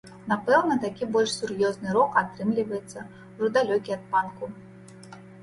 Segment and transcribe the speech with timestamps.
[0.29, 2.99] Напэўна, такі больш сур'ёзны рок атрымліваецца,
[3.35, 4.45] ужо далёкі ад панку.